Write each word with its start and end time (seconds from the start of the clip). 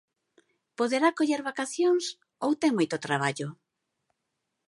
Poderá 0.77 1.09
coller 1.17 1.41
vacacións 1.49 2.03
ou 2.45 2.51
ten 2.61 2.71
moito 2.77 2.97
traballo? 3.05 3.47